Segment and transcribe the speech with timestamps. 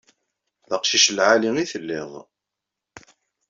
[0.69, 2.11] D aqcic n lɛali i telliḍ.